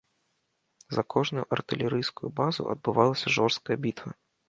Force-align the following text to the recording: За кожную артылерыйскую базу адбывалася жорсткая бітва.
За 0.97 1.03
кожную 1.15 1.45
артылерыйскую 1.59 2.29
базу 2.43 2.63
адбывалася 2.75 3.27
жорсткая 3.41 3.83
бітва. 3.87 4.09